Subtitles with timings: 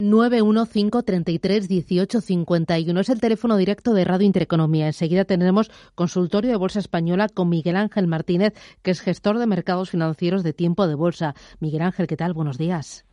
[0.00, 4.88] 915331851 es el teléfono directo de Radio Intereconomía.
[4.88, 9.90] Enseguida tendremos consultorio de Bolsa Española con Miguel Ángel Martínez, que es gestor de mercados
[9.90, 11.36] financieros de Tiempo de Bolsa.
[11.60, 12.32] Miguel Ángel, ¿qué tal?
[12.32, 13.04] Buenos días.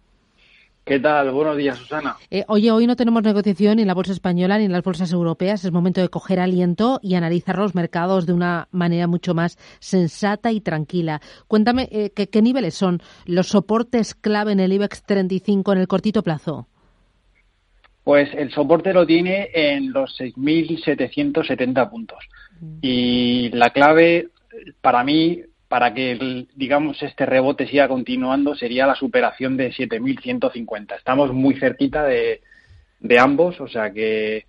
[0.84, 1.32] ¿Qué tal?
[1.32, 2.18] Buenos días, Susana.
[2.32, 5.12] Eh, oye, hoy no tenemos negociación ni en la bolsa española ni en las bolsas
[5.12, 5.64] europeas.
[5.64, 10.52] Es momento de coger aliento y analizar los mercados de una manera mucho más sensata
[10.52, 11.22] y tranquila.
[11.48, 16.24] Cuéntame, eh, ¿qué, niveles son los soportes clave en el IBEX 35 en el cortito
[16.24, 16.68] plazo?
[18.04, 22.24] Pues el soporte lo tiene en los 6.770 puntos.
[22.60, 22.78] Mm.
[22.82, 24.30] Y la clave,
[24.82, 30.98] para mí, para que, digamos, este rebote siga continuando sería la superación de 7.150.
[30.98, 32.42] Estamos muy cerquita de,
[33.00, 34.46] de ambos, o sea que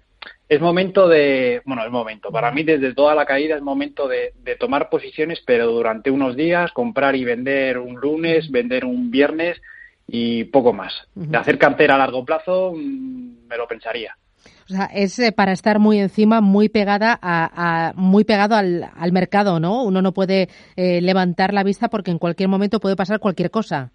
[0.48, 4.33] es momento de, bueno, es momento, para mí desde toda la caída es momento de,
[4.42, 9.61] de, tomar posiciones, pero durante unos días, comprar y vender un lunes, vender un viernes
[10.06, 10.92] y poco más.
[11.14, 14.17] De hacer cartera a largo plazo, mm, me lo pensaría.
[14.64, 19.12] O sea, es eh, para estar muy encima, muy pegada a, muy pegado al, al,
[19.12, 19.83] mercado, ¿no?
[19.83, 23.91] Uno no puede eh, levantar la vista porque en cualquier momento puede pasar cualquier cosa.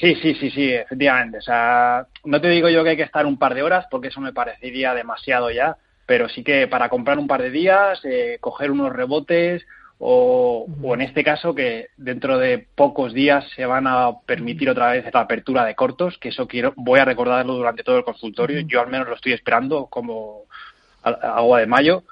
[0.00, 1.38] Sí, sí, sí, sí, efectivamente.
[1.38, 4.08] O sea, no te digo yo que hay que estar un par de horas porque
[4.08, 8.38] eso me parecería demasiado ya, pero sí que para comprar un par de días, eh,
[8.40, 9.64] coger unos rebotes,
[10.06, 15.06] o, en este caso que dentro de pocos días se van a permitir otra vez
[15.14, 18.82] la apertura de cortos, que eso quiero, voy a recordarlo durante todo el consultorio, yo
[18.82, 20.42] al menos lo estoy esperando como
[21.02, 22.02] agua de mayo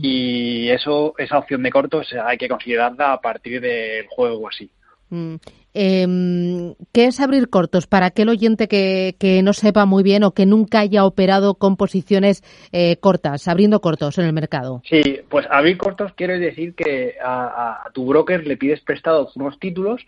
[0.00, 4.70] y eso esa opción de cortos hay que considerarla a partir del juego así.
[5.10, 5.36] Mm.
[5.72, 7.86] Eh, ¿Qué es abrir cortos?
[7.86, 11.76] Para aquel oyente que, que, no sepa muy bien o que nunca haya operado con
[11.76, 14.82] posiciones eh, cortas, abriendo cortos en el mercado.
[14.88, 20.02] Sí, pues abrir cortos quiere decir que a, tu broker le pides prestados unos títulos,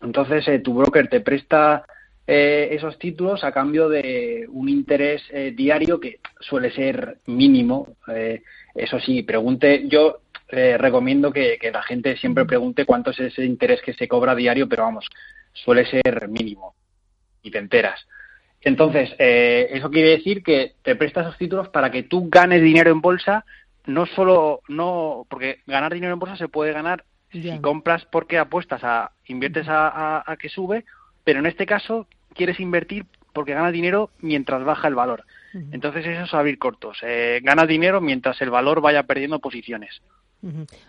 [0.00, 1.84] entonces eh, tu broker te presta
[2.26, 7.88] eh, esos títulos a cambio de un interés eh, diario que suele ser mínimo.
[8.74, 10.20] eso sí, pregunte, yo
[10.52, 14.68] eh, recomiendo que, la gente siempre pregunte cuánto es ese interés que se cobra diario,
[14.68, 15.08] pero vamos,
[15.52, 16.74] suele ser mínimo
[17.42, 18.06] y te enteras.
[18.60, 22.90] Entonces, eh, eso quiere decir que te prestas esos títulos para que tú ganes dinero
[22.90, 23.44] en bolsa,
[23.86, 28.84] no solo, no, porque ganar dinero en bolsa se puede ganar si compras porque apuestas
[28.84, 30.84] a, inviertes a, que sube,
[31.24, 35.24] pero en este caso quieres invertir porque ganas dinero mientras baja el valor.
[35.70, 36.98] Entonces eso es abrir cortos.
[37.02, 40.02] Eh, ganas dinero mientras el valor vaya perdiendo posiciones.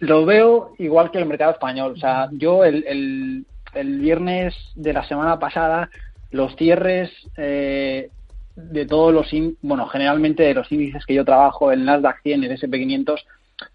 [0.00, 1.92] Lo veo igual que el mercado español.
[1.96, 3.44] O sea, yo el,
[3.74, 5.90] el viernes de la semana pasada
[6.34, 8.10] los cierres eh,
[8.56, 9.28] de todos los,
[9.62, 13.24] bueno, generalmente de los índices que yo trabajo, el Nasdaq 100, el SP500,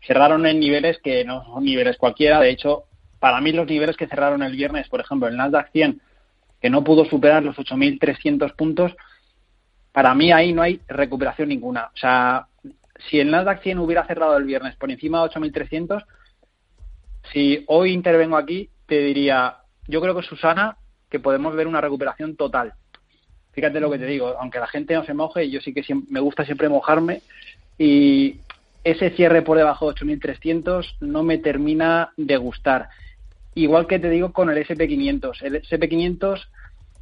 [0.06, 2.40] cerraron en niveles que no son niveles cualquiera.
[2.40, 2.86] De hecho,
[3.20, 6.02] para mí los niveles que cerraron el viernes, por ejemplo, el Nasdaq 100,
[6.62, 8.96] que no pudo superar los 8.300 puntos,
[9.92, 11.92] para mí ahí no hay recuperación ninguna.
[11.94, 12.48] O sea,
[13.10, 16.06] si el Nasdaq 100 hubiera cerrado el viernes por encima de 8.300,
[17.34, 20.78] si hoy intervengo aquí, te diría, yo creo que Susana,
[21.10, 22.74] que podemos ver una recuperación total.
[23.59, 26.21] Fíjate lo que te digo, aunque la gente no se moje, yo sí que me
[26.21, 27.19] gusta siempre mojarme
[27.77, 28.38] y
[28.85, 32.88] ese cierre por debajo de 8.300 no me termina de gustar.
[33.56, 35.41] Igual que te digo con el SP500.
[35.41, 36.39] El SP500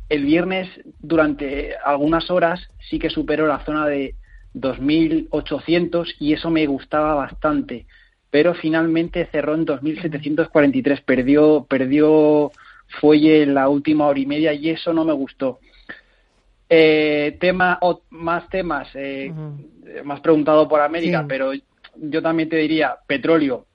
[0.10, 0.68] el viernes
[0.98, 2.60] durante algunas horas
[2.90, 4.16] sí que superó la zona de
[4.56, 7.86] 2.800 y eso me gustaba bastante.
[8.32, 11.04] Pero finalmente cerró en 2.743.
[11.04, 12.52] Perdió, perdió
[13.00, 15.60] fuelle la última hora y media y eso no me gustó.
[16.70, 19.32] Eh, tema, o, más temas, eh,
[20.04, 21.52] más preguntado por América, pero
[21.96, 23.66] yo también te diría, petróleo.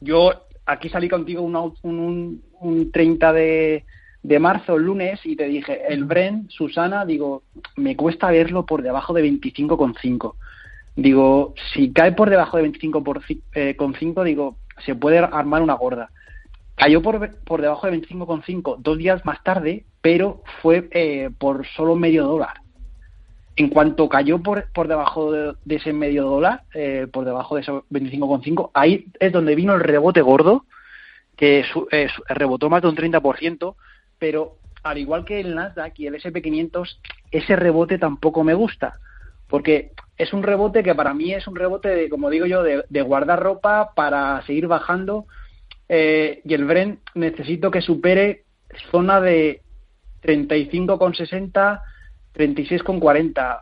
[0.00, 0.32] Yo
[0.66, 3.84] aquí salí contigo un, un, un 30 de,
[4.22, 7.42] de marzo, lunes, y te dije, el Bren, Susana, digo,
[7.76, 10.34] me cuesta verlo por debajo de 25,5.
[10.94, 16.10] Digo, si cae por debajo de 25,5, eh, digo, se puede armar una gorda.
[16.82, 21.94] Cayó por, por debajo de 25,5 dos días más tarde, pero fue eh, por solo
[21.94, 22.54] medio dólar.
[23.54, 27.70] En cuanto cayó por, por debajo de, ese medio dólar, eh, por debajo de ese
[27.70, 30.64] 25,5, ahí es donde vino el rebote gordo,
[31.36, 31.64] que
[32.28, 33.76] rebotó más de un 30%,
[34.18, 36.98] pero al igual que el Nasdaq y el SP500,
[37.30, 38.98] ese rebote tampoco me gusta,
[39.46, 43.02] porque es un rebote que para mí es un rebote, de, como digo yo, de,
[43.02, 45.26] guardar ropa para seguir bajando
[45.94, 48.44] eh, y el Brent necesito que supere
[48.90, 49.60] zona de
[50.22, 51.82] 35,60,
[52.34, 53.60] 36,40.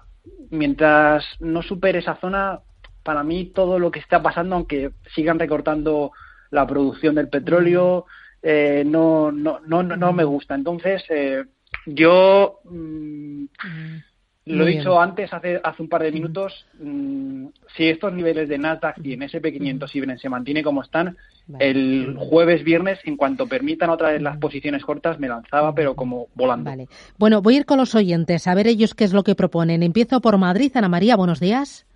[0.50, 2.61] Mientras no supere esa zona,
[3.03, 6.12] para mí todo lo que está pasando, aunque sigan recortando
[6.53, 8.06] la producción del petróleo,
[8.44, 10.55] eh, no, no, no, no me gusta.
[10.55, 11.44] Entonces, eh,
[11.85, 13.47] yo mm,
[14.47, 17.47] lo he dicho antes, hace, hace un par de minutos, mm,
[17.77, 21.17] si estos niveles de Nasdaq y en SP500 y se mantienen como están,
[21.59, 26.29] el jueves, viernes, en cuanto permitan otra vez las posiciones cortas, me lanzaba, pero como
[26.35, 26.71] volando.
[26.71, 26.89] Vale.
[27.19, 29.83] Bueno, voy a ir con los oyentes, a ver ellos qué es lo que proponen.
[29.83, 30.71] Empiezo por Madrid.
[30.75, 31.87] Ana María, buenos días.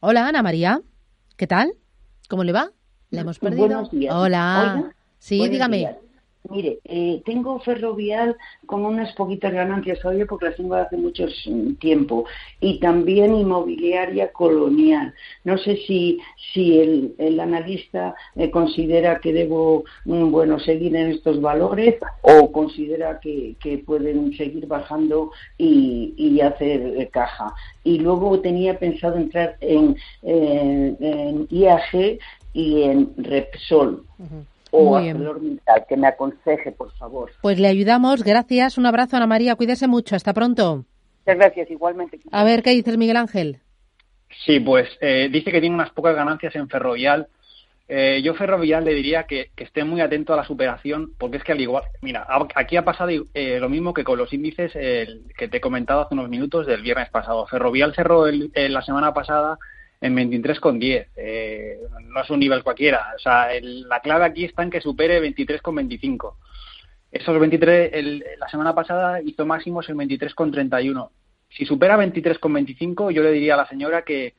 [0.00, 0.80] Hola, Ana María.
[1.36, 1.72] ¿Qué tal?
[2.28, 2.70] ¿Cómo le va?
[3.10, 3.66] ¿Le hemos perdido?
[3.66, 4.14] Buenos días.
[4.14, 4.92] Hola.
[5.18, 5.96] Sí, dígame.
[6.50, 8.34] Mire, eh, tengo ferrovial
[8.64, 11.26] con unas poquitas ganancias hoy porque las tengo hace mucho
[11.78, 12.24] tiempo
[12.58, 15.12] y también inmobiliaria colonial.
[15.44, 16.18] No sé si,
[16.54, 16.80] si
[17.18, 23.56] el, analista eh, considera que debo mm, bueno seguir en estos valores o considera que,
[23.84, 27.54] pueden seguir bajando y, hacer eh, caja.
[27.84, 32.18] Y luego tenía pensado entrar en, en IAG
[32.54, 34.04] y en Repsol
[34.70, 37.30] o ArcelorMittal, que me aconseje, por favor.
[37.42, 38.22] Pues le ayudamos.
[38.22, 38.78] Gracias.
[38.78, 39.56] Un abrazo, Ana María.
[39.56, 40.16] Cuídese mucho.
[40.16, 40.84] Hasta pronto.
[41.26, 42.18] Muchas gracias, igualmente.
[42.30, 43.60] A ver, ¿qué dices, Miguel Ángel?
[44.44, 47.28] Sí, pues eh, dice que tiene unas pocas ganancias en Ferrovial.
[47.88, 51.52] Eh, yo Ferrovial le diría que, esté muy atento a la superación, porque es que
[51.52, 55.56] al igual, mira, aquí ha pasado eh, lo mismo que con los índices que te
[55.56, 57.46] he comentado hace unos minutos del viernes pasado.
[57.46, 59.58] Ferrovial cerró la semana pasada
[60.00, 61.08] en 23,10.
[61.16, 63.12] Eh, no es un nivel cualquiera.
[63.16, 66.34] O sea, la clave aquí está en que supere 23,25.
[67.10, 71.10] Esos 23, el, la semana pasada hizo máximos en 23,31.
[71.50, 74.34] Si supera 23,25, yo le diría a la señora que,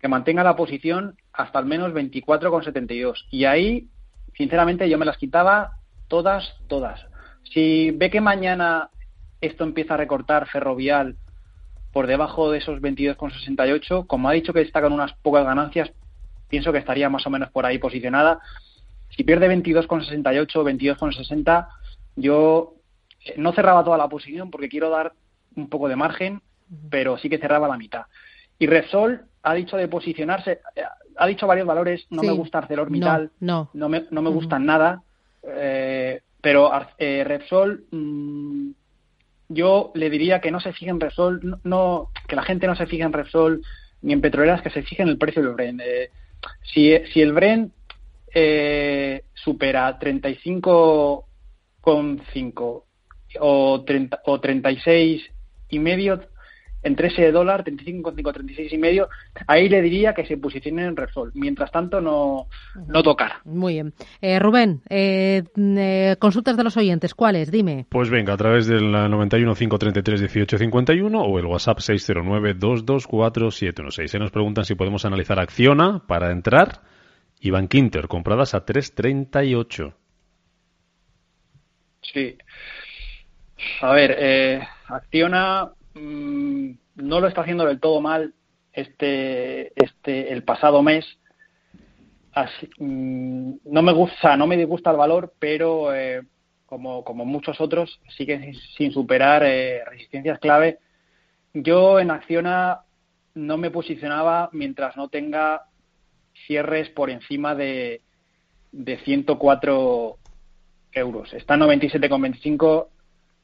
[0.00, 3.26] que mantenga la posición hasta al menos 24,72.
[3.30, 3.88] Y ahí,
[4.36, 5.72] sinceramente, yo me las quitaba
[6.08, 7.04] todas, todas.
[7.52, 8.90] Si ve que mañana
[9.40, 11.16] esto empieza a recortar ferrovial
[11.96, 14.06] por debajo de esos 22,68.
[14.06, 15.90] Como ha dicho que destacan unas pocas ganancias,
[16.46, 18.38] pienso que estaría más o menos por ahí posicionada.
[19.16, 21.68] Si pierde 22,68, 22,60,
[22.16, 22.74] yo
[23.24, 25.14] eh, no cerraba toda la posición porque quiero dar
[25.54, 26.42] un poco de margen,
[26.90, 28.04] pero sí que cerraba la mitad.
[28.58, 30.82] Y Repsol ha dicho de posicionarse, eh,
[31.16, 33.88] ha dicho varios valores, no me gusta ArcelorMittal, no, no.
[33.88, 35.02] me, no me gustan nada,
[35.44, 38.70] eh, pero Repsol mm,
[39.48, 42.86] yo le diría que no se fije en Repsol, no, que la gente no se
[42.86, 43.62] fije en Repsol
[44.02, 45.80] ni en petroleras, que se fije en el precio del Bren.
[45.84, 46.10] Eh,
[46.72, 47.72] si, si el Bren
[48.34, 52.82] eh, supera 35,5
[53.40, 55.22] o, 30, o 36
[55.70, 56.20] y medio,
[56.86, 59.08] entre ese dólar, 35,5, 36 y medio,
[59.48, 61.32] ahí le diría que se posicione en Repsol.
[61.34, 62.46] Mientras tanto, no,
[62.86, 63.32] no tocar.
[63.44, 63.92] Muy bien.
[64.20, 67.50] Eh, Rubén, eh, eh, consultas de los oyentes, ¿cuáles?
[67.50, 67.86] Dime.
[67.88, 74.10] Pues venga, a través del 91 533 1851 o el WhatsApp 609 224 716.
[74.10, 76.82] Se nos preguntan si podemos analizar Acciona para entrar
[77.40, 79.92] y Bankinter, compradas a 338.
[82.02, 82.38] Sí.
[83.80, 88.34] A ver, eh, Acciona mm, no lo está haciendo del todo mal
[88.72, 91.06] este, este, el pasado mes.
[92.78, 96.22] Mm, no me gusta, no me disgusta el valor, pero eh,
[96.66, 100.78] como, como muchos otros sigue sin, superar eh, resistencias clave.
[101.54, 102.80] Yo en Acciona
[103.34, 105.62] no me posicionaba mientras no tenga
[106.46, 108.02] cierres por encima de,
[108.72, 110.18] de 104
[110.92, 111.32] euros.
[111.32, 112.88] Está en 97,25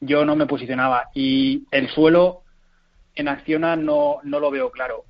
[0.03, 2.42] yo no me posicionaba y el suelo
[3.15, 5.05] en Acciona no, no lo veo claro.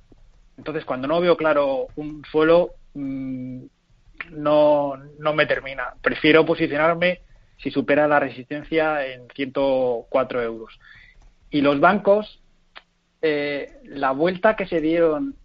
[0.57, 3.63] Entonces, cuando no veo claro un suelo, mm,
[4.31, 5.93] no, no me termina.
[6.01, 7.21] Prefiero posicionarme
[7.57, 10.79] si supera la resistencia en 104 euros.
[11.49, 12.41] Y los bancos,
[13.21, 15.35] eh, la vuelta que se dieron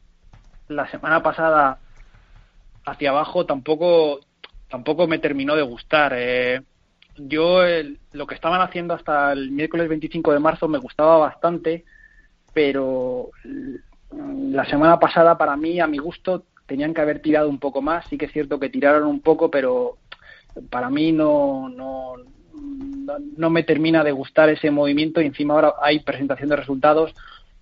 [0.68, 1.78] la semana pasada
[2.84, 4.20] hacia abajo tampoco
[4.68, 6.12] tampoco me terminó de gustar.
[6.16, 6.62] Eh,
[7.16, 7.62] yo
[8.12, 11.84] lo que estaban haciendo hasta el miércoles 25 de marzo me gustaba bastante,
[12.58, 13.30] pero
[14.52, 18.04] la semana pasada para mí, a mi gusto, tenían que haber tirado un poco más.
[18.08, 19.98] Sí que es cierto que tiraron un poco, pero
[20.68, 22.14] para mí no, no,
[23.36, 27.14] no me termina de gustar ese movimiento y encima ahora hay presentación de resultados.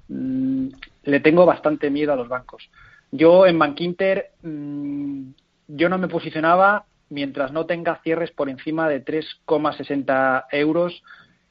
[0.09, 0.69] Mm,
[1.05, 2.71] le tengo bastante miedo a los bancos.
[3.13, 5.25] Yo en Bankinter mm,
[5.69, 11.03] yo no me posicionaba mientras no tenga cierres por encima de 3,60 euros,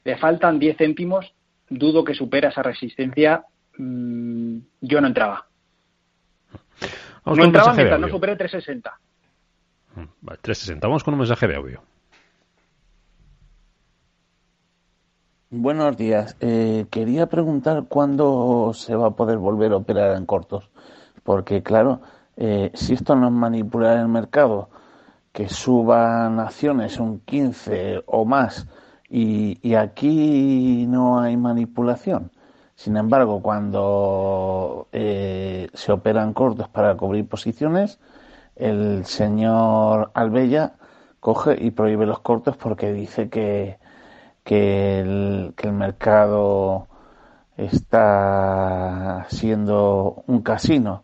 [0.02, 1.32] le faltan 10 céntimos,
[1.68, 3.44] dudo que supera esa resistencia,
[3.78, 5.46] mm, yo no entraba.
[7.24, 8.92] no entraba mientras no supere 3,60.
[9.96, 10.80] 3,60.
[10.82, 11.82] Vamos con un mensaje de audio.
[15.50, 16.36] Buenos días.
[16.40, 20.68] Eh, quería preguntar cuándo se va a poder volver a operar en cortos.
[21.22, 22.02] Porque, claro,
[22.36, 24.68] eh, si esto no es manipular el mercado,
[25.32, 28.66] que suban acciones un 15 o más
[29.08, 32.30] y, aquí no hay manipulación.
[32.74, 37.98] Sin embargo, cuando eh, se operan cortos para cubrir posiciones,
[38.56, 40.74] el señor Albella
[41.20, 43.78] coge y prohíbe los cortos porque dice que,
[44.44, 46.88] que, el, que el mercado
[47.56, 51.02] está siendo un casino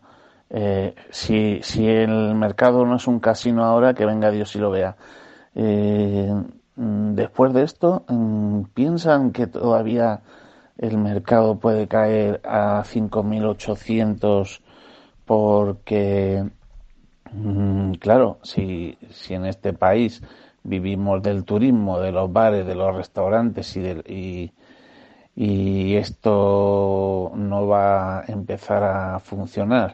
[0.55, 4.69] eh, si, si el mercado no es un casino ahora, que venga Dios y lo
[4.69, 4.95] vea.
[5.55, 6.31] Eh,
[6.75, 10.21] después de esto, mm, ¿piensan que todavía
[10.77, 14.61] el mercado puede caer a 5.800
[15.25, 16.49] porque,
[17.31, 20.21] mm, claro, si, si en este país
[20.63, 24.53] vivimos del turismo, de los bares, de los restaurantes y, del, y,
[25.35, 29.93] y esto no va a empezar a funcionar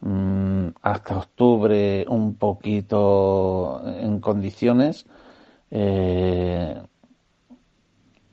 [0.00, 5.06] Mm, hasta octubre un poquito en condiciones.
[5.70, 6.74] Eh,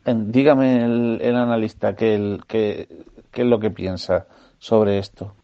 [0.06, 2.88] dígame el, analista qué, qué,
[3.34, 4.28] es lo que piensa
[4.58, 5.36] sobre esto.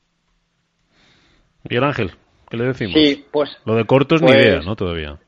[1.64, 2.12] Miguel Ángel,
[2.50, 2.94] ¿qué le decimos?
[2.94, 3.58] Sí, pues.
[3.66, 4.76] Lo de cortos ni pues idea, ¿no?
[4.76, 5.20] Todavía.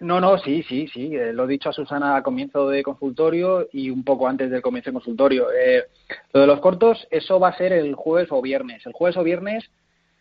[0.00, 1.14] No, no, sí, sí, sí.
[1.14, 4.62] Eh, lo he dicho a Susana a comienzo de consultorio y un poco antes del
[4.62, 5.46] comienzo de consultorio.
[5.52, 5.84] Eh,
[6.32, 8.84] lo de los cortos, eso va a ser el jueves o viernes.
[8.84, 9.70] El jueves o viernes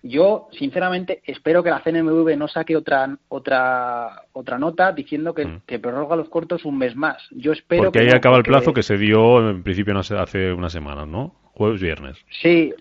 [0.08, 5.62] yo, sinceramente, espero que la CNMV no saque otra otra otra nota diciendo que, mm.
[5.66, 7.18] que prorroga los cortos un mes más.
[7.32, 11.08] Yo espero porque ahí acaba el plazo que se dio en principio hace unas semanas,
[11.08, 11.34] ¿no?
[11.54, 12.18] Jueves, viernes.
[12.42, 12.72] Sí,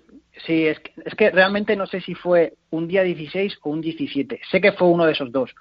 [0.44, 3.80] sí, es que, es que realmente no sé si fue un día 16 o un
[3.80, 4.40] 17.
[4.50, 5.54] Sé que fue uno de esos dos.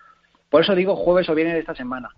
[0.49, 2.09] Por eso digo jueves o viernes de esta semana.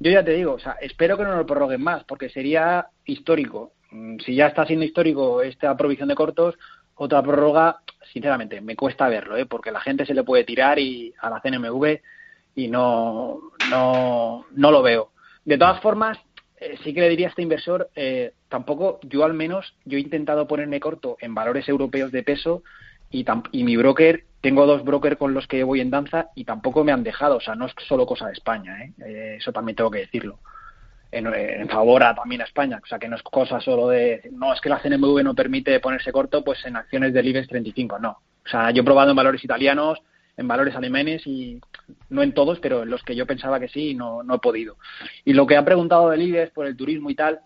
[0.00, 3.74] Yo ya te digo, o sea, espero que no lo prorroguen más, porque sería histórico.
[3.92, 6.56] Mm, si ya está siendo histórico esta provisión de cortos,
[6.96, 7.78] otra prórroga,
[8.12, 9.46] sinceramente, me cuesta verlo, ¿eh?
[9.46, 12.00] porque la gente se le puede tirar y a la CNMV
[12.54, 15.12] y no, no, no lo veo.
[15.44, 16.18] De todas formas,
[16.60, 20.00] eh, sí que le diría a este inversor, eh, tampoco, yo al menos, yo he
[20.00, 22.62] intentado ponerme corto en valores europeos de peso
[23.10, 26.84] y, y mi broker, tengo dos brokers con los que voy en danza y tampoco
[26.84, 28.92] me han dejado, o sea, no es solo cosa de España, ¿eh?
[29.04, 30.38] eh eso también tengo que decirlo
[31.10, 32.80] en, favor a, también a España.
[32.82, 35.80] O sea, que no es cosa solo de, no, es que la CNMV no permite
[35.80, 38.10] ponerse corto pues en acciones del IBEX 35, no.
[38.10, 39.98] O sea, yo he probado en valores italianos,
[40.36, 41.60] en valores alemanes y
[42.10, 44.76] no en todos, pero en los que yo pensaba que sí, no, no he podido.
[45.24, 47.40] Y lo que ha preguntado del IBEX por el turismo y tal,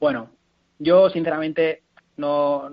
[0.00, 0.30] bueno,
[0.78, 1.82] yo sinceramente
[2.16, 2.68] no,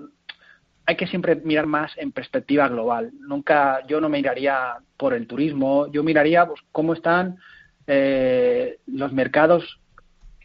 [0.86, 3.12] hay que siempre mirar más en perspectiva global.
[3.20, 7.38] Nunca, yo no miraría por el turismo, yo miraría pues, cómo están
[7.86, 9.79] eh, los mercados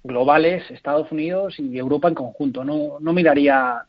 [0.05, 2.63] globales, Estados Unidos y Europa en conjunto.
[2.63, 3.83] No, no miraría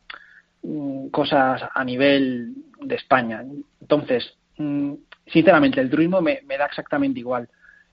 [0.63, 3.43] mm, cosas a nivel de España.
[3.81, 4.93] Entonces, mm,
[5.27, 7.47] sinceramente, el turismo me, da exactamente igual.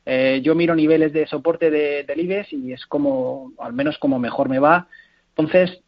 [0.07, 4.19] Eh, yo miro niveles de soporte de, del IBEX y es como, al menos como
[4.19, 4.88] mejor me va.
[5.31, 5.81] Entonces,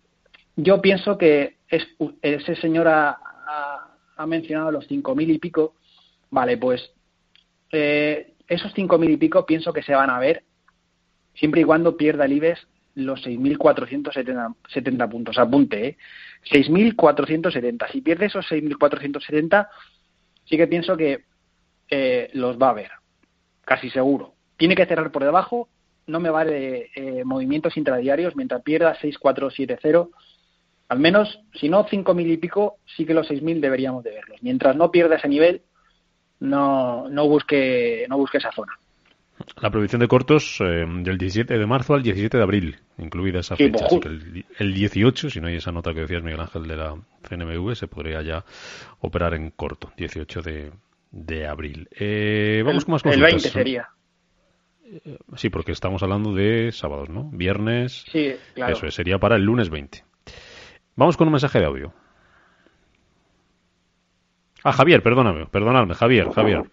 [0.57, 1.87] yo pienso que es,
[2.23, 3.19] ese señor ha,
[4.16, 5.75] ha, mencionado los cinco mil y pico.
[6.31, 6.90] Vale, pues
[7.73, 10.43] eh, esos cinco mil y pico pienso que se van a ver
[11.38, 12.66] siempre y cuando pierda el IBEX
[12.97, 15.38] los 6.470 puntos.
[15.38, 15.97] Apunte, ¿eh?
[16.50, 17.90] 6.470.
[17.93, 19.69] Si pierde esos 6.470,
[20.45, 21.25] sí que pienso que
[21.90, 22.90] eh, los va a ver,
[23.64, 24.35] casi seguro.
[24.57, 25.69] Tiene que cerrar por debajo,
[26.07, 30.09] no me vale eh, movimientos intradiarios mientras pierda 6.470.
[30.88, 34.43] Al menos, si no 5.000 y pico, sí que los 6.000 deberíamos de verlos.
[34.43, 35.62] Mientras no pierda ese nivel,
[36.40, 38.73] no, no, busque, no busque esa zona.
[39.61, 43.57] La prohibición de cortos eh, del 17 de marzo al 17 de abril, incluida esa
[43.57, 43.87] fecha.
[43.87, 46.97] Así que el, 18, si no hay esa nota que decías Miguel Ángel de la
[47.28, 48.45] CNMV, se podría ya
[49.00, 50.73] operar en corto, 18 de,
[51.11, 51.88] de abril.
[51.93, 53.16] Eh, vamos con más cosas.
[53.16, 53.88] El 20 sería.
[54.85, 57.28] Eh, sí, porque estamos hablando de sábados, ¿no?
[57.31, 58.05] Viernes.
[58.11, 58.73] Sí, claro.
[58.73, 60.05] Eso sería para el lunes 20.
[60.97, 61.93] Vamos con un mensaje de audio.
[64.64, 66.64] Ah, Javier, perdóname, perdonadme, Javier, Javier.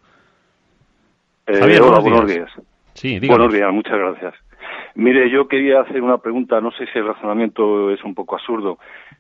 [1.46, 2.50] Eh, hola, buenos días.
[2.94, 4.34] Sí, buenos días, muchas gracias.
[4.96, 8.78] Mire, yo quería hacer una pregunta, no sé si el razonamiento es un poco absurdo,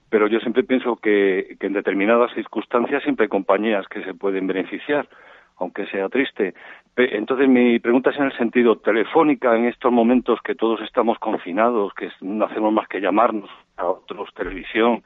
[0.09, 5.09] pero yo siempre pienso que, en determinadas circunstancias siempre hay compañías que se pueden beneficiar,
[5.57, 6.53] aunque sea triste.
[6.95, 11.93] Entonces mi pregunta es en el sentido telefónica, en estos momentos que todos estamos confinados,
[11.95, 15.03] que no hacemos más que llamarnos a otros, televisión,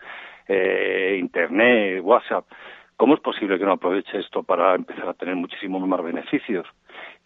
[0.48, 2.46] eh, internet, WhatsApp,
[2.96, 6.68] ¿cómo es posible que no aproveche esto para empezar a tener muchísimos más beneficios?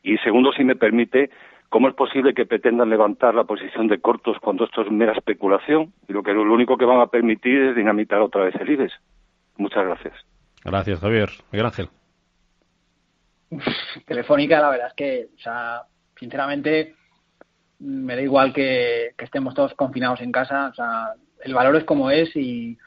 [0.04, 1.30] Y segundo, si me permite,
[1.70, 5.94] ¿cómo es posible que pretendan levantar la posición de cortos cuando esto es mera especulación
[6.08, 8.94] y lo que lo único que van a permitir es dinamitar otra vez el IBEX?
[9.58, 10.14] Muchas gracias.
[10.64, 11.30] Gracias, Javier.
[11.52, 11.90] Miguel Ángel.
[14.06, 15.82] Telefónica, la verdad es que, o sea,
[16.18, 16.96] sinceramente,
[17.80, 20.70] me da igual que, estemos todos confinados en casa.
[20.70, 22.78] O sea, el valor es como es y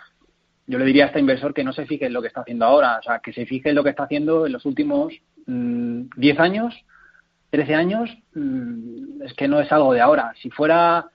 [0.66, 2.64] yo le diría a este inversor que no se fije en lo que está haciendo
[2.64, 5.12] ahora, o sea, que se fije en lo que está haciendo en los últimos
[5.46, 6.74] 10 mm, años
[7.54, 10.34] 13 años mm, es que no es algo de ahora.
[10.42, 11.06] Si fuera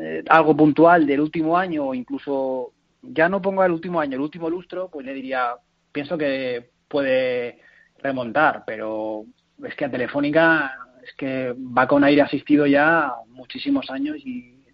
[0.00, 4.22] eh, algo puntual del último año o incluso ya no pongo el último año, el
[4.22, 5.50] último lustro, pues le diría,
[5.92, 7.60] pienso que puede
[7.98, 9.26] remontar, pero
[9.62, 10.72] es que a Telefónica
[11.04, 14.64] es que va con aire asistido ya muchísimos años y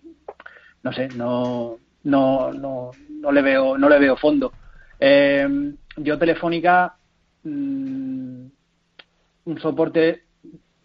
[0.85, 4.53] no sé, no no no no le veo no le veo fondo.
[5.01, 5.49] Eh,
[5.97, 6.95] yo Telefónica
[7.43, 8.47] mm,
[9.47, 10.26] un soporte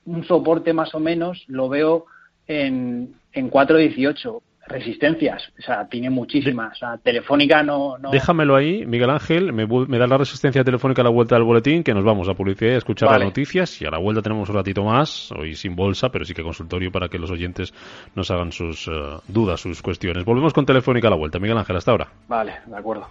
[0.06, 2.06] un soporte más o menos lo veo
[2.48, 6.74] en, en 4.18 resistencias, o sea, tiene muchísimas.
[6.74, 11.10] O sea, telefónica no, Déjamelo ahí, Miguel Ángel, me, da la resistencia telefónica a la
[11.10, 13.92] vuelta del boletín, que nos vamos a publicidad y a escuchar las noticias, y a
[13.92, 17.20] la vuelta tenemos un ratito más, hoy sin bolsa, pero sí que consultorio para que
[17.20, 17.74] los oyentes
[18.16, 18.92] nos hagan sus eh,
[19.28, 20.26] dudas, sus cuestiones.
[20.26, 21.40] Volvemos con telefónica a la vuelta.
[21.40, 22.08] Miguel Ángel, hasta ahora.
[22.28, 23.08] Vale, de acuerdo.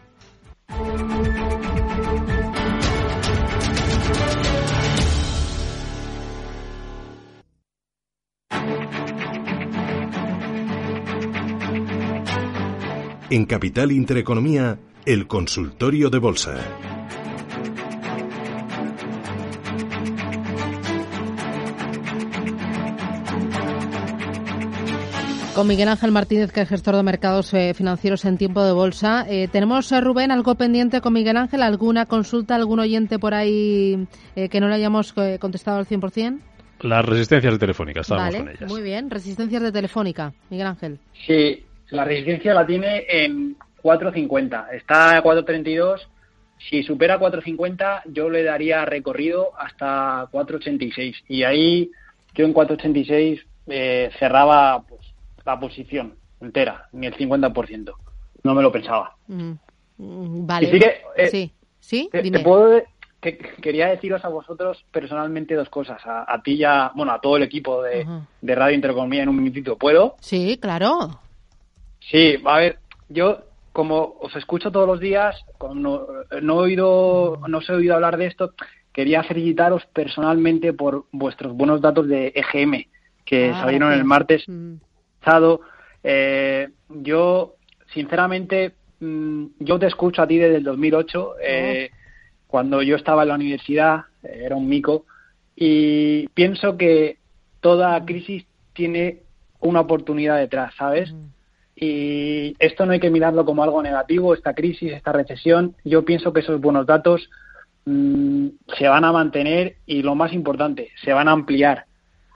[13.32, 16.56] En Capital Intereconomía, el consultorio de bolsa.
[25.54, 29.24] Con Miguel Ángel Martínez, que es gestor de mercados eh, financieros en tiempo de bolsa.
[29.28, 31.62] Eh, ¿Tenemos, eh, Rubén, algo pendiente con Miguel Ángel?
[31.62, 36.40] ¿Alguna consulta, algún oyente por ahí que no le hayamos contestado al 100%?
[36.80, 38.68] Las resistencias de Telefónica, estábamos con ellas.
[38.68, 40.98] Muy bien, resistencias de Telefónica, Miguel Ángel.
[41.26, 44.72] Sí, la resistencia la tiene en 4.50.
[44.72, 46.00] Está a 4.32.
[46.58, 51.14] Si supera 4.50, yo le daría recorrido hasta 4.86.
[51.28, 51.90] Y ahí
[52.34, 55.00] yo en 4.86 eh, cerraba pues,
[55.44, 57.92] la posición entera, ni el 50%.
[58.42, 59.16] No me lo pensaba.
[59.26, 59.52] Mm,
[59.98, 60.80] mm, vale.
[61.16, 62.44] Eh, sí, sí, dime.
[63.20, 66.00] que, quería deciros a vosotros personalmente dos cosas.
[66.04, 68.06] A, ti ya, bueno, a todo el equipo de,
[68.40, 69.76] de Radio Intereconomía en un minutito.
[69.76, 70.16] ¿Puedo?
[70.20, 71.20] Sí, claro.
[72.00, 75.36] Sí, a ver, yo como os escucho todos los días,
[75.74, 78.52] no, he oído, no os he oído hablar de esto,
[78.92, 82.86] quería felicitaros personalmente por vuestros buenos datos de EGM
[83.24, 84.74] que ah, salieron el martes mm.
[85.20, 85.60] pasado.
[86.02, 87.54] Eh, yo,
[87.94, 91.90] sinceramente, mm, yo te escucho a ti desde el 2008, eh,
[92.48, 95.06] cuando yo estaba en la universidad, eh, era un mico,
[95.54, 97.18] y pienso que
[97.60, 99.20] toda crisis tiene
[99.60, 101.14] una oportunidad detrás, ¿sabes?
[101.80, 105.74] Y esto no hay que mirarlo como algo negativo, esta crisis, esta recesión.
[105.82, 107.30] Yo pienso que esos buenos datos
[107.86, 111.86] mm, se van a mantener y lo más importante, se van a ampliar.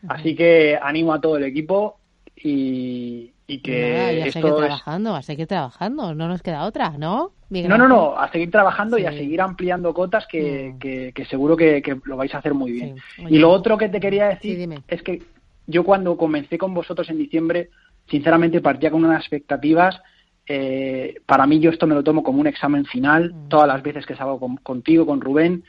[0.09, 1.99] Así que animo a todo el equipo
[2.37, 7.33] y, que a seguir trabajando, a seguir trabajando, no nos queda otra, ¿no?
[7.51, 11.13] no, no, no, a seguir trabajando y a seguir ampliando cotas que, mm.
[11.13, 12.97] que, seguro que, lo vais a hacer muy bien.
[13.29, 15.23] Y lo otro que te quería decir es que
[15.67, 17.71] yo cuando comencé con vosotros en diciembre,
[18.09, 20.01] sinceramente partía con unas expectativas.
[20.47, 23.49] Eh, para mí yo esto me lo tomo como un examen final, mm.
[23.49, 25.65] todas las veces que salgo contigo, con Rubén.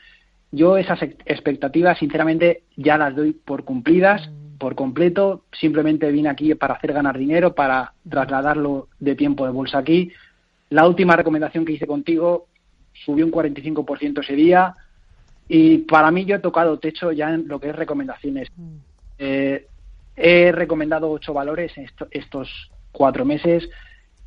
[0.52, 4.28] Yo esas expectativas, sinceramente, ya las doy por cumplidas.
[4.28, 5.44] Mm por completo.
[5.52, 10.10] Simplemente vine aquí para hacer ganar dinero, para trasladarlo de tiempo de bolsa aquí.
[10.70, 12.46] La última recomendación que hice contigo
[13.04, 14.74] subió un 45% ese día
[15.48, 18.48] y para mí yo he tocado techo ya en lo que es recomendaciones.
[18.56, 18.76] Mm.
[19.18, 19.66] Eh,
[20.16, 21.72] he recomendado ocho valores
[22.10, 23.68] estos cuatro meses.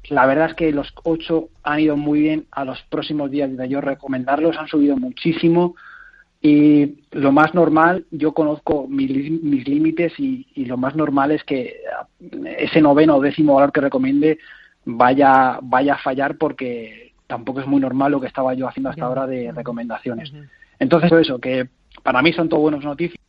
[0.10, 3.68] La verdad es que los ocho han ido muy bien a los próximos días de
[3.68, 5.76] yo recomendarlos, han subido muchísimo.
[6.42, 11.82] Y lo más normal, yo conozco mis, límites y, lo más normal es que
[12.58, 14.40] ese noveno o décimo valor que recomiende
[14.86, 19.06] vaya, vaya a fallar porque tampoco es muy normal lo que estaba yo haciendo hasta
[19.06, 20.32] ahora de recomendaciones.
[20.80, 21.68] Entonces, eso, que
[22.04, 23.20] para mí son todo buenas noticias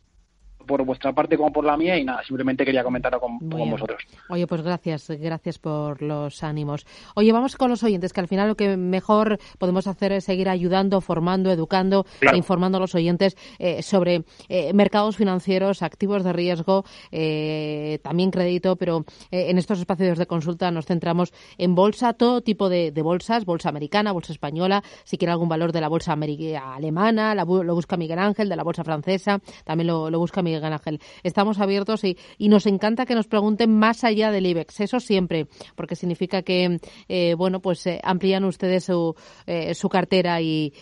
[0.71, 4.03] por vuestra parte como por la mía y nada, simplemente quería comentarlo con, vosotros.
[4.29, 6.85] Oye, pues gracias, gracias por los ánimos.
[7.13, 10.47] Oye, vamos con los oyentes, que al final lo que mejor podemos hacer es seguir
[10.47, 16.31] ayudando, formando, educando e informando a los oyentes eh, sobre eh, mercados financieros, activos de
[16.31, 22.39] riesgo, eh, también crédito, pero en estos espacios de consulta nos centramos en bolsa, todo
[22.39, 27.35] tipo de, bolsas, bolsa americana, bolsa española, si quiere algún valor de la bolsa alemana,
[27.35, 30.99] lo busca Miguel Ángel, de la bolsa francesa, también lo, lo busca Miguel Ángel.
[31.23, 35.45] Estamos abiertos y, y, nos encanta que nos pregunten más allá del IBEX, eso siempre,
[35.75, 39.15] porque significa que, eh, bueno, pues eh, amplían ustedes su,
[39.47, 40.73] eh, su cartera y,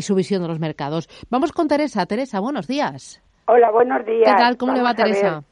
[0.00, 1.08] su visión de los mercados.
[1.30, 2.06] Vamos con Teresa.
[2.06, 3.22] Teresa, buenos días.
[3.46, 4.24] Hola, buenos días.
[4.24, 4.56] ¿Qué tal?
[4.56, 5.42] ¿Cómo le va, Teresa?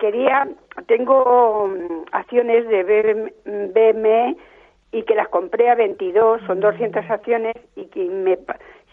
[0.00, 0.48] quería,
[0.88, 4.36] tengo mm, acciones de BME
[4.92, 8.36] y que las compré a 22, son 200 acciones y que me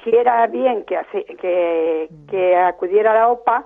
[0.03, 0.97] si era bien que,
[1.39, 3.65] que, que acudiera a la OPA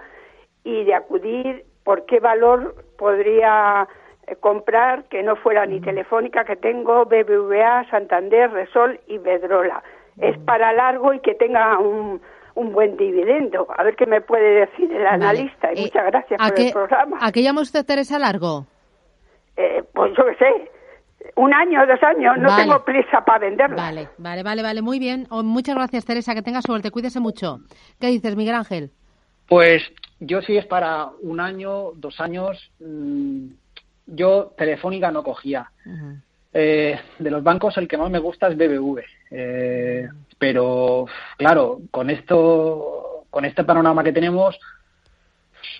[0.63, 3.88] y de acudir, por qué valor podría
[4.28, 9.84] eh, comprar que no fuera ni Telefónica, que tengo BBVA, Santander, Resol y Bedrola.
[10.19, 12.21] Es para largo y que tenga un,
[12.56, 13.67] un buen dividendo.
[13.76, 15.74] A ver qué me puede decir el analista.
[15.74, 17.17] Y eh, muchas gracias por el programa.
[17.21, 18.65] ¿A qué llama usted Teresa Largo?
[19.58, 20.71] Eh, pues yo qué sé
[21.36, 23.76] un año, dos años, no tengo prisa para venderla.
[23.76, 25.28] Vale, vale, vale, vale, muy bien.
[25.30, 27.58] Oh, muchas gracias, Teresa, que tenga suerte, cuídese mucho.
[28.00, 28.91] ¿Qué dices, Miguel Ángel?
[29.51, 29.83] Pues
[30.21, 32.71] yo sí es para un año, dos años.
[32.79, 33.47] Mm,
[34.07, 35.69] yo Telefónica no cogía.
[36.53, 39.01] Eh, de los bancos el que más me gusta es BBV.
[39.29, 40.07] Eh,
[40.39, 44.57] pero claro, con esto, con este panorama que tenemos,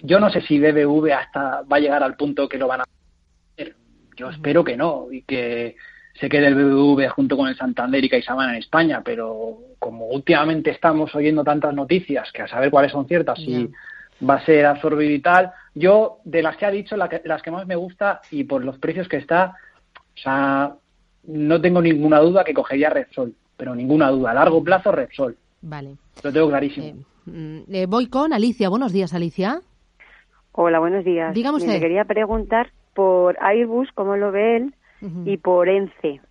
[0.02, 2.86] yo no sé si BBV hasta va a llegar al punto que lo van a
[4.18, 5.78] yo espero que no y que
[6.22, 10.70] se quede el BBV junto con el Santander y CaixaBank en España, pero como últimamente
[10.70, 13.68] estamos oyendo tantas noticias que a saber cuáles son ciertas y
[14.24, 17.66] va a ser absorbido y tal, yo de las que ha dicho, las que más
[17.66, 19.56] me gusta y por los precios que está,
[19.96, 20.76] o sea,
[21.24, 25.36] no tengo ninguna duda que cogería Repsol, pero ninguna duda, a largo plazo Repsol.
[25.64, 25.96] Vale.
[26.22, 26.86] Lo tengo clarísimo.
[26.86, 28.70] Eh, mm, eh, voy con Alicia.
[28.70, 29.62] Buenos días, Alicia.
[30.52, 31.34] Hola, buenos días.
[31.34, 31.80] Dígame usted.
[31.80, 34.76] quería preguntar por Airbus, como lo ve él,
[35.26, 36.22] y por ENCE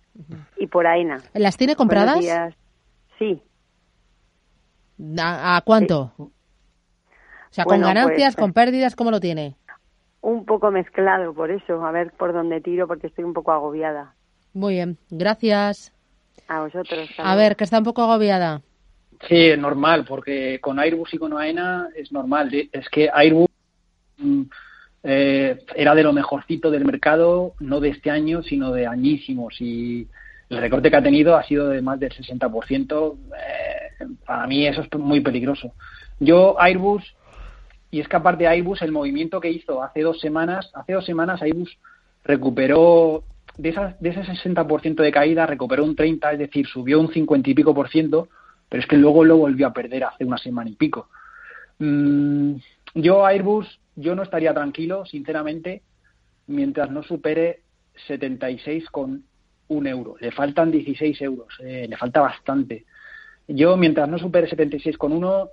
[0.57, 1.21] y por AENA.
[1.33, 2.25] ¿Las tiene compradas?
[3.17, 3.41] Sí.
[5.19, 6.13] ¿A, cuánto?
[6.17, 6.31] O
[7.49, 9.55] sea, con ganancias, pues, con pérdidas, ¿cómo lo tiene?
[10.21, 14.13] Un poco mezclado, por eso, a ver por dónde tiro, porque estoy un poco agobiada.
[14.53, 15.93] Muy bien, gracias.
[16.47, 17.09] A vosotros.
[17.17, 18.61] A ver, que está un poco agobiada.
[19.27, 22.51] Sí, es normal, porque con Airbus y con AENA es normal.
[22.71, 23.49] Es que Airbus
[24.17, 24.43] mm,
[25.03, 29.59] eh, era de lo mejorcito del mercado, no de este año, sino de añísimos.
[29.59, 30.07] Y
[30.49, 33.17] el recorte que ha tenido ha sido de más del 60%.
[33.37, 35.73] Eh, para mí eso es muy peligroso.
[36.19, 37.15] Yo, Airbus,
[37.89, 41.05] y es que aparte de Airbus, el movimiento que hizo hace dos semanas, hace dos
[41.05, 41.77] semanas Airbus
[42.23, 43.23] recuperó,
[43.57, 47.49] de, esas, de ese 60% de caída, recuperó un 30%, es decir, subió un 50
[47.49, 48.29] y pico por ciento,
[48.69, 51.09] pero es que luego lo volvió a perder hace una semana y pico.
[51.79, 52.55] Mm,
[52.93, 55.81] yo, Airbus, yo no estaría tranquilo, sinceramente,
[56.47, 57.61] mientras no supere
[58.07, 59.21] 76,1
[59.71, 62.85] un euro, le faltan 16 euros, eh, le falta bastante.
[63.47, 65.49] Yo, mientras no supere 76,1,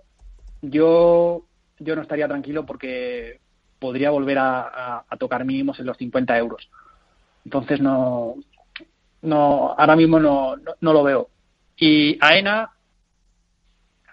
[0.63, 1.45] yo,
[1.79, 3.39] yo no estaría tranquilo porque
[3.79, 6.69] podría volver a, tocar mínimos en los 50 euros.
[7.45, 8.35] Entonces, no,
[9.23, 11.29] no ahora mismo no, no, lo veo.
[11.77, 12.73] Y AENA,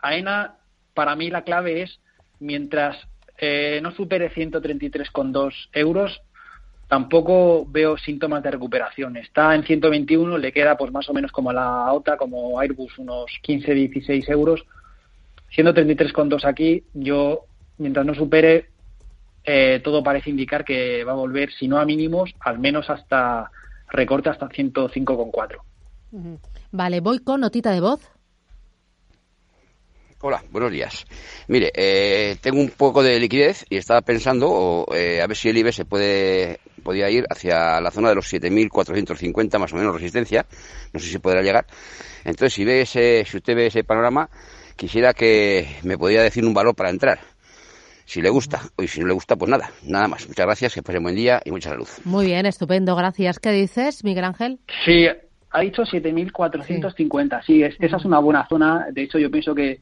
[0.01, 0.57] AENA,
[0.93, 1.99] para mí la clave es
[2.39, 2.95] mientras
[3.37, 6.21] eh, no supere 133,2 euros,
[6.87, 9.17] tampoco veo síntomas de recuperación.
[9.17, 13.25] Está en 121, le queda pues más o menos como la OTA, como Airbus, unos
[13.41, 14.65] 15, 16 euros.
[15.55, 17.45] 133,2 aquí, yo,
[17.77, 18.69] mientras no supere,
[19.43, 23.51] eh, todo parece indicar que va a volver, si no a mínimos, al menos hasta
[23.89, 25.57] recorte hasta 105,4.
[26.71, 28.14] Vale, voy con notita de voz.
[30.27, 31.05] Hola, buenos días.
[31.47, 35.57] Mire, eh, tengo un poco de liquidez y estaba pensando eh, a ver si el
[35.59, 40.47] IBE se puede podía ir hacia la zona de los 7.450 más o menos resistencia.
[40.93, 41.67] No sé si podrá llegar.
[42.23, 44.27] Entonces, si ve ese, si usted ve ese panorama,
[44.75, 47.19] quisiera que me podía decir un valor para entrar
[48.05, 48.61] si le gusta.
[48.79, 50.27] Y si no le gusta, pues nada, nada más.
[50.27, 51.87] Muchas gracias, que pasen buen día y mucha salud.
[52.03, 53.37] Muy bien, estupendo, gracias.
[53.37, 54.57] ¿Qué dices, Miguel Ángel?
[54.85, 55.05] Sí,
[55.51, 57.45] ha dicho 7.450.
[57.45, 58.87] Sí, esa es una buena zona.
[58.91, 59.81] De hecho, yo pienso que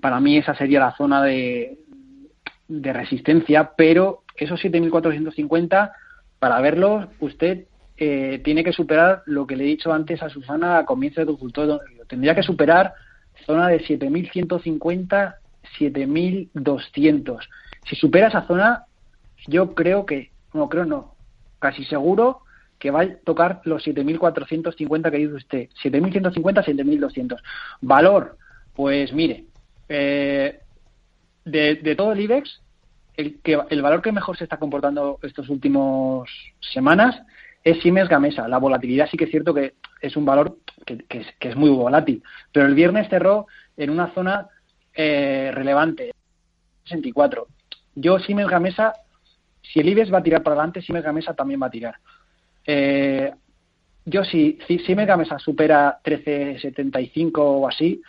[0.00, 1.78] para mí esa sería la zona de,
[2.68, 5.92] de resistencia, pero esos 7.450,
[6.38, 10.78] para verlos, usted eh, tiene que superar lo que le he dicho antes a Susana
[10.78, 11.80] a comienzo de consultorio.
[12.08, 12.94] Tendría que superar
[13.46, 15.34] zona de 7.150
[15.78, 17.38] 7.200.
[17.88, 18.84] Si supera esa zona,
[19.46, 21.14] yo creo que, no creo no,
[21.58, 22.42] casi seguro
[22.78, 25.68] que va a tocar los 7.450 que dice usted.
[25.82, 27.38] 7.150, 7.200.
[27.82, 28.38] Valor,
[28.74, 29.44] pues mire,
[29.88, 30.60] eh,
[31.44, 32.62] de, todo el IBEX,
[33.16, 36.30] el, que, el valor que mejor se está comportando estos últimos
[36.60, 37.20] semanas
[37.64, 38.48] es Siemens Gamesa.
[38.48, 40.56] La volatilidad sí que es cierto que es un valor
[40.86, 44.48] que es muy volátil, pero el viernes cerró en una zona
[44.94, 46.12] eh, relevante,
[46.84, 47.46] 64.
[47.94, 48.94] Yo, Siemens Gamesa,
[49.62, 51.94] si el IBEX va a tirar para adelante, Siemens Gamesa también va a tirar.
[52.66, 53.32] Eh,
[54.04, 58.02] yo, si, si Siemens Gamesa supera 13.75 o así,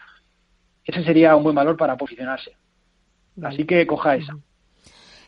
[0.91, 2.51] ese sería un buen valor para posicionarse.
[3.41, 4.37] Así que coja esa.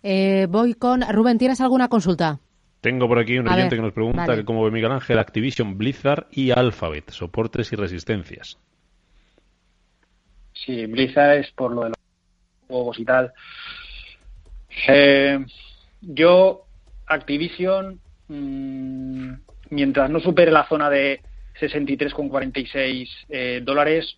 [0.02, 2.40] Eh, voy con Rubén, ¿tienes alguna consulta?
[2.82, 6.28] Tengo por aquí un oyente que nos pregunta que cómo ve Miguel Ángel Activision, Blizzard
[6.32, 8.58] y Alphabet, soportes y resistencias.
[10.54, 11.98] Sí, Blizzard es por lo de los
[12.68, 13.32] juegos y tal.
[14.88, 15.46] Eh,
[16.02, 16.66] yo,
[17.08, 19.34] Activision, mm,
[19.70, 21.22] mientras no supere la zona de
[21.60, 24.18] 63,46 eh, dólares,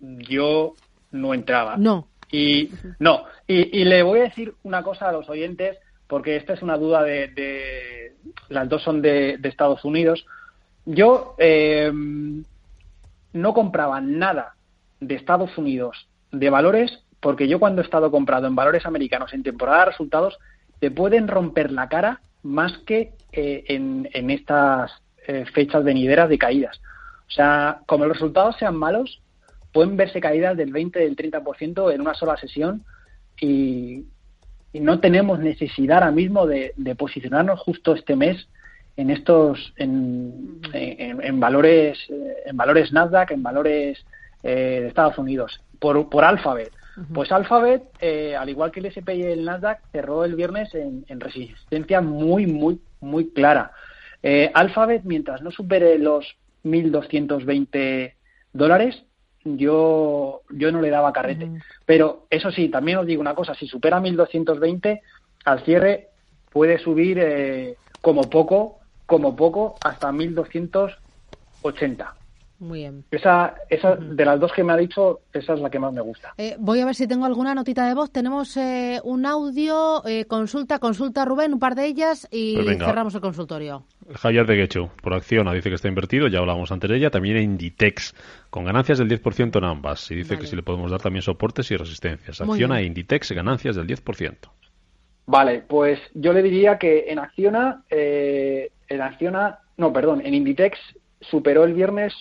[0.00, 0.74] yo
[1.10, 1.76] no entraba.
[1.76, 2.08] No.
[2.30, 3.24] Y no.
[3.46, 7.02] Y, le voy a decir una cosa a los oyentes, porque esta es una duda
[7.02, 8.14] de.
[8.48, 10.24] las dos son de, Estados Unidos.
[10.86, 11.92] Yo eh,
[13.32, 14.54] no compraba nada
[15.00, 19.42] de Estados Unidos de valores, porque yo cuando he estado comprado en valores americanos en
[19.42, 20.38] temporada de resultados,
[20.78, 24.90] te pueden romper la cara más que eh, en, en, estas
[25.26, 26.80] eh, fechas venideras de caídas.
[27.28, 29.20] O sea, como los resultados sean malos,
[29.72, 32.84] pueden verse caídas del 20, del 30% en una sola sesión
[33.40, 34.04] y,
[34.72, 38.46] no tenemos necesidad ahora mismo de, posicionarnos justo este mes
[38.96, 41.98] en estos en, en valores
[42.46, 43.98] en valores Nasdaq en valores
[44.42, 46.72] eh, de Estados Unidos, por, por Alphabet.
[47.12, 51.04] Pues Alphabet, eh, al igual que el SP y el Nasdaq, cerró el viernes en,
[51.20, 53.72] resistencia muy, muy, muy clara.
[54.22, 58.14] Eh, Alphabet, mientras no supere los 1.220
[58.54, 59.02] dólares,
[59.44, 61.50] yo, yo no le daba carrete.
[61.86, 65.00] Pero eso sí, también os digo una cosa, si supera 1.220,
[65.44, 66.08] al cierre
[66.52, 72.12] puede subir eh, como poco, como poco, hasta 1.280.
[72.60, 73.04] Muy bien.
[73.10, 76.02] Esa, esa de las dos que me ha dicho, esa es la que más me
[76.02, 76.34] gusta.
[76.36, 78.12] Eh, voy a ver si tengo alguna notita de voz.
[78.12, 83.14] Tenemos eh, un audio, eh, consulta, consulta Rubén, un par de ellas y pues cerramos
[83.14, 83.84] el consultorio.
[84.14, 87.10] Javier de Guecho, por Acciona, dice que está invertido, ya hablamos antes de ella.
[87.10, 88.14] También Inditex,
[88.50, 90.10] con ganancias del 10% en ambas.
[90.10, 92.42] Y dice que si le podemos dar también soportes y resistencias.
[92.42, 94.36] Acciona e Inditex, ganancias del 10%.
[95.24, 100.78] Vale, pues yo le diría que en Acciona, en Acciona, no, perdón, en Inditex
[101.20, 102.12] superó el viernes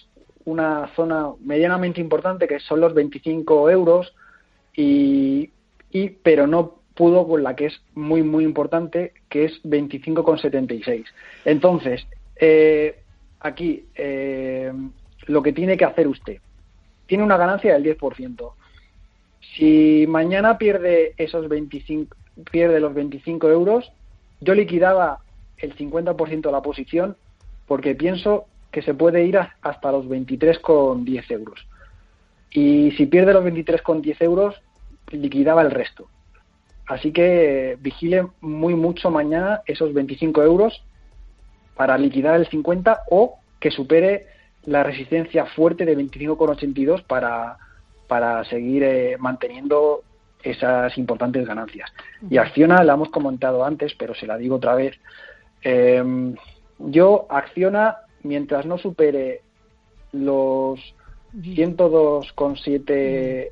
[0.49, 4.13] una zona medianamente importante que son los 25 euros
[4.75, 5.51] y,
[5.91, 11.05] y pero no pudo con la que es muy muy importante que es 25,76
[11.45, 12.99] entonces eh,
[13.39, 14.73] aquí eh,
[15.27, 16.39] lo que tiene que hacer usted
[17.05, 18.51] tiene una ganancia del 10%
[19.55, 22.15] si mañana pierde esos 25
[22.51, 23.91] pierde los 25 euros
[24.41, 25.19] yo liquidaba
[25.57, 27.15] el 50% de la posición
[27.67, 31.67] porque pienso que se puede ir hasta los 23,10 euros.
[32.51, 34.61] Y si pierde los 23,10 euros,
[35.11, 36.07] liquidaba el resto.
[36.87, 40.83] Así que vigile muy mucho mañana esos 25 euros
[41.75, 44.27] para liquidar el 50 o que supere
[44.65, 47.57] la resistencia fuerte de 25,82 para,
[48.07, 50.01] para seguir eh, manteniendo
[50.41, 51.91] esas importantes ganancias.
[52.29, 54.99] Y Acciona la hemos comentado antes, pero se la digo otra vez.
[55.61, 56.33] Eh,
[56.79, 59.41] yo, Acciona, mientras no supere
[60.11, 60.79] los
[61.35, 63.51] 102,7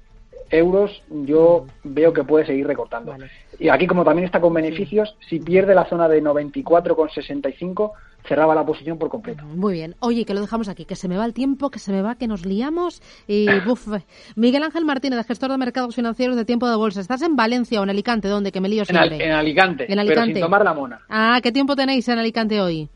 [0.49, 3.15] euros, yo veo que puede seguir recortando.
[3.59, 7.91] Y aquí, como también está con beneficios, si pierde la zona de 94,65,
[8.27, 9.43] cerraba la posición por completo.
[9.45, 9.95] Muy bien.
[9.99, 12.15] Oye, que lo dejamos aquí, que se me va el tiempo, que se me va,
[12.15, 13.01] que nos liamos.
[13.27, 13.87] Y, buf.
[14.35, 17.01] Miguel Ángel Martínez, gestor de mercados financieros de tiempo de bolsa.
[17.01, 18.27] ¿Estás en Valencia o en Alicante?
[18.27, 18.51] ¿Dónde?
[18.51, 19.25] Que me lío siempre.
[19.25, 21.01] En, Alicante, en Alicante, pero sin tomar la mona.
[21.09, 22.89] Ah, ¿qué tiempo tenéis en Alicante hoy?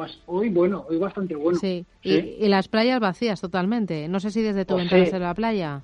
[0.00, 1.58] Pues hoy bueno, hoy bastante bueno.
[1.58, 1.84] Sí.
[2.00, 4.08] Y, las playas vacías totalmente.
[4.08, 5.82] No sé si desde tu pues ventana la playa.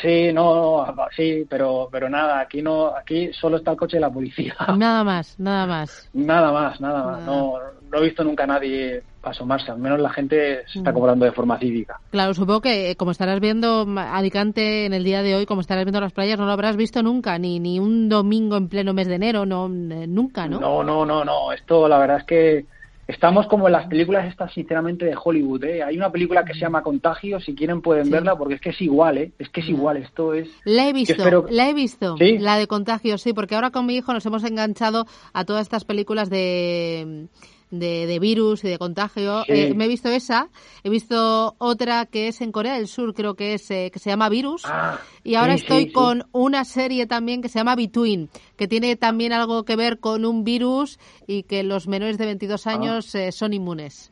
[0.00, 4.12] Sí, no, sí, pero pero nada, aquí no, aquí solo está el coche de la
[4.12, 4.54] policía.
[4.76, 6.08] Nada más, nada más.
[6.12, 7.26] Nada más, nada más.
[7.26, 7.54] No,
[7.90, 10.94] no he visto nunca a nadie asomarse, al menos la gente se está mm.
[10.94, 12.00] cobrando de forma cívica.
[12.12, 15.84] Claro, supongo que eh, como estarás viendo Alicante en el día de hoy, como estarás
[15.84, 19.08] viendo las playas, no lo habrás visto nunca, ni ni un domingo en pleno mes
[19.08, 20.60] de enero, no nunca, ¿no?
[20.60, 21.52] No, no, no, no.
[21.52, 22.77] Esto la verdad es que
[23.08, 25.64] Estamos como en las películas estas, sinceramente, de Hollywood.
[25.64, 25.82] ¿eh?
[25.82, 28.80] Hay una película que se llama Contagio, si quieren pueden verla, porque es que es
[28.82, 29.32] igual, ¿eh?
[29.38, 30.50] Es que es igual, esto es...
[30.66, 34.12] La he visto, la he visto, la de Contagio, sí, porque ahora con mi hijo
[34.12, 37.28] nos hemos enganchado a todas estas películas de
[37.70, 39.44] de, virus y de contagio.
[39.48, 40.48] Eh, me he visto esa,
[40.82, 44.10] he visto otra que es en Corea del Sur, creo que es eh, que se
[44.10, 48.68] llama Virus, ah, y ahora estoy con una serie también que se llama Between, que
[48.68, 52.70] tiene también algo que ver con un virus y que los menores de 22 ah.
[52.70, 54.10] años eh, son inmunes.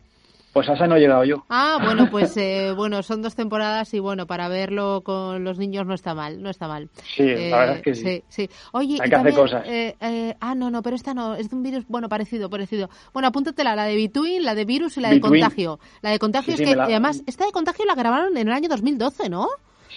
[0.56, 1.44] Pues a esa no he llegado yo.
[1.50, 5.84] Ah, bueno, pues eh, bueno, son dos temporadas y bueno, para verlo con los niños
[5.84, 6.88] no está mal, no está mal.
[7.14, 8.22] Sí, la verdad es que sí.
[8.28, 9.66] sí, Oye, hay que hacer cosas.
[9.66, 12.88] Eh, eh, ah, no, no, pero esta no, es de un virus, bueno, parecido, parecido.
[13.12, 15.78] Bueno, apúntatela, la de Between, la de virus y la de contagio.
[16.00, 19.28] La de contagio es que, además, esta de contagio la grabaron en el año 2012,
[19.28, 19.48] ¿no?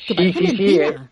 [0.09, 1.09] Que parece mentira.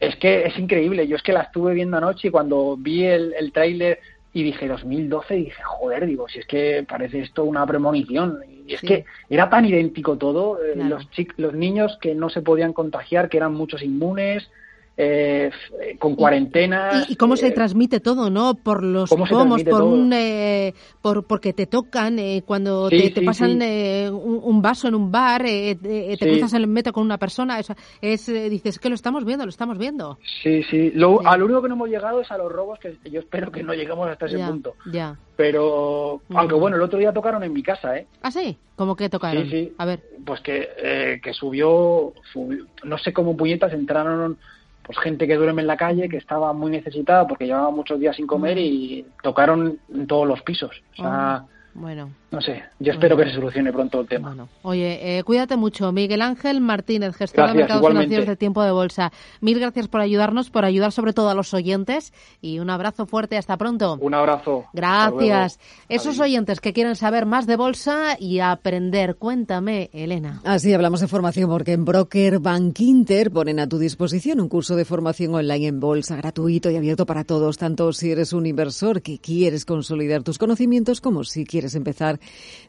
[0.00, 1.06] Es que es increíble.
[1.06, 4.00] Yo es que la estuve viendo anoche y cuando vi el, el tráiler
[4.32, 8.38] y dije 2012 y dije, joder, digo, si es que parece esto una premonición.
[8.66, 12.72] Y es que era tan idéntico todo, eh, los, los niños que no se podían
[12.72, 14.50] contagiar, que eran muchos inmunes,
[14.96, 15.50] eh,
[15.98, 17.04] con cuarentena.
[17.08, 18.54] ¿Y, cómo se eh, transmite todo, no?
[18.54, 24.62] Por los pomos, por un, eh, por porque te tocan eh, cuando te, pasan un,
[24.62, 28.78] vaso en un bar, te cruzas en el metro con una persona, es, es dices
[28.78, 30.18] que lo estamos viendo, lo estamos viendo.
[30.42, 30.90] Sí, sí.
[30.94, 33.52] Lo, A lo único que no hemos llegado es a los robos, que yo espero
[33.52, 34.74] que no lleguemos hasta ese punto.
[34.90, 35.16] Ya.
[35.36, 38.06] Pero, aunque bueno, el otro día tocaron en mi casa, ¿eh?
[38.22, 38.56] ¿Ah, sí?
[38.74, 39.44] ¿Cómo que tocaron?
[39.44, 39.72] Sí, sí.
[39.76, 40.00] A ver.
[40.24, 44.38] Pues que, que subió, subió, no sé cómo puñetas entraron
[44.86, 48.14] pues gente que duerme en la calle, que estaba muy necesitada porque llevaba muchos días
[48.14, 50.80] sin comer y tocaron en todos los pisos.
[50.92, 51.48] O sea, oh.
[51.74, 52.10] Bueno.
[52.30, 54.28] No sé, yo espero que se solucione pronto el tema.
[54.28, 54.48] Bueno.
[54.62, 55.92] Oye, eh, cuídate mucho.
[55.92, 59.12] Miguel Ángel Martínez, gestor de mercados financieros de tiempo de bolsa.
[59.40, 63.36] Mil gracias por ayudarnos, por ayudar sobre todo a los oyentes y un abrazo fuerte.
[63.36, 63.96] Hasta pronto.
[64.00, 64.64] Un abrazo.
[64.72, 65.60] Gracias.
[65.88, 70.40] Esos oyentes que quieren saber más de bolsa y aprender, cuéntame, Elena.
[70.44, 74.74] Así hablamos de formación porque en Broker Bank Inter ponen a tu disposición un curso
[74.74, 79.00] de formación online en bolsa gratuito y abierto para todos, tanto si eres un inversor
[79.00, 82.18] que quieres consolidar tus conocimientos como si quieres empezar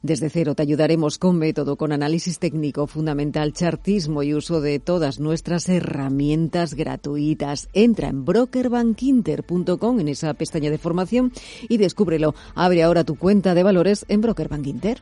[0.02, 5.20] desde cero, te ayudaremos con método, con análisis técnico fundamental, chartismo y uso de todas
[5.20, 7.70] nuestras herramientas gratuitas.
[7.74, 11.32] Entra en brokerbankinter.com en esa pestaña de formación
[11.68, 12.36] y descúbrelo.
[12.56, 15.02] Abre ahora tu cuenta de valores en Broker Inter.